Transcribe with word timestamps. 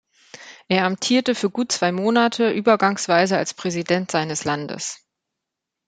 Er 0.67 0.85
amtierte 0.85 1.35
für 1.35 1.51
gut 1.51 1.71
zwei 1.71 1.91
Monate 1.91 2.49
übergangsweise 2.49 3.37
als 3.37 3.53
Präsident 3.53 4.09
seines 4.09 4.45
Landes. 4.45 5.05